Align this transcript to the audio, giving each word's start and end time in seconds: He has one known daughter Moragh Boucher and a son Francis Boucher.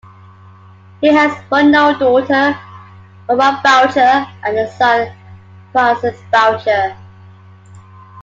He 0.99 1.09
has 1.13 1.31
one 1.51 1.69
known 1.69 1.99
daughter 1.99 2.57
Moragh 3.29 3.61
Boucher 3.61 4.25
and 4.43 4.57
a 4.57 4.67
son 4.71 5.13
Francis 5.73 6.19
Boucher. 6.31 6.97